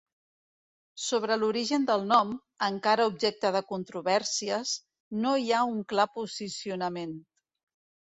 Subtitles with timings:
[1.07, 2.31] Sobre l'origen del nom,
[2.67, 4.71] encara objecte de controvèrsies,
[5.27, 7.15] no hi ha un clar posicionament.